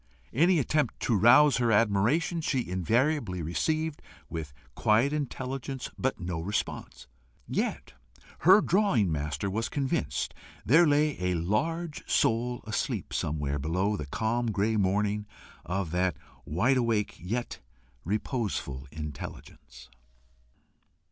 Any 0.33 0.57
attempt 0.57 0.99
to 1.01 1.15
rouse 1.15 1.57
her 1.57 1.71
admiration, 1.71 2.41
she 2.41 2.67
invariably 2.67 3.43
received 3.43 4.01
with 4.31 4.51
quiet 4.73 5.13
intelligence 5.13 5.91
but 5.95 6.19
no 6.19 6.39
response. 6.41 7.05
Yet 7.47 7.93
her 8.39 8.61
drawing 8.61 9.11
master 9.11 9.47
was 9.47 9.69
convinced 9.69 10.33
there 10.65 10.87
lay 10.87 11.19
a 11.21 11.35
large 11.35 12.01
soul 12.09 12.63
asleep 12.65 13.13
somewhere 13.13 13.59
below 13.59 13.95
the 13.95 14.07
calm 14.07 14.49
grey 14.49 14.75
morning 14.75 15.27
of 15.67 15.91
that 15.91 16.17
wide 16.45 16.77
awake 16.77 17.17
yet 17.19 17.59
reposeful 18.03 18.87
intelligence. 18.91 19.87